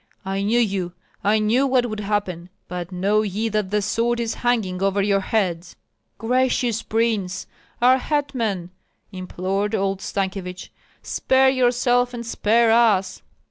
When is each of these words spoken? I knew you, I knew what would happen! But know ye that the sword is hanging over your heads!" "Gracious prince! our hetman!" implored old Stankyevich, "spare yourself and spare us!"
I 0.25 0.41
knew 0.41 0.57
you, 0.59 0.93
I 1.23 1.37
knew 1.37 1.67
what 1.67 1.85
would 1.87 1.99
happen! 1.99 2.49
But 2.67 2.91
know 2.91 3.21
ye 3.21 3.49
that 3.49 3.69
the 3.69 3.83
sword 3.83 4.19
is 4.19 4.33
hanging 4.33 4.81
over 4.81 4.99
your 5.03 5.19
heads!" 5.19 5.75
"Gracious 6.17 6.81
prince! 6.81 7.45
our 7.83 7.99
hetman!" 7.99 8.71
implored 9.11 9.75
old 9.75 9.99
Stankyevich, 10.01 10.71
"spare 11.03 11.49
yourself 11.49 12.15
and 12.15 12.25
spare 12.25 12.71
us!" 12.71 13.21